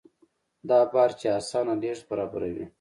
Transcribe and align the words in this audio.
دا 0.69 0.79
بارچي 0.93 1.27
اسانه 1.39 1.73
لېږد 1.81 2.03
برابروي. 2.09 2.65